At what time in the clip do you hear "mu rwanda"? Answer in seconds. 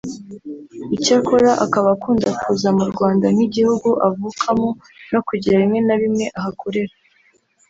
2.77-3.25